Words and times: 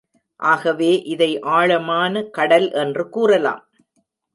ஆகவே, 0.39 1.01
இதை 1.03 1.39
ஆழமான 1.41 2.23
கடல் 2.23 2.71
என்று 2.71 3.09
கூறலாம். 3.09 3.63